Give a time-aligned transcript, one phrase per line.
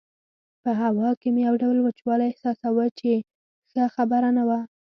[0.63, 3.11] په هوا کې مې یو ډول وچوالی احساساوه چې
[3.71, 4.59] ښه خبره نه وه.